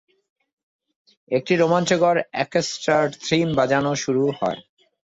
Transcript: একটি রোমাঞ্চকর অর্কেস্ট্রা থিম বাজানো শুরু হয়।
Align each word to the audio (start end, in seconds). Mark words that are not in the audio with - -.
একটি 1.31 1.53
রোমাঞ্চকর 1.55 2.15
অর্কেস্ট্রা 2.35 2.97
থিম 3.25 3.47
বাজানো 3.57 3.91
শুরু 4.03 4.23
হয়। 4.39 4.59